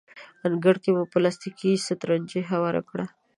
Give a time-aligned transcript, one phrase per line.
[0.47, 3.05] انګړ کې مو پلاستیکي سترنجۍ هواره کړه.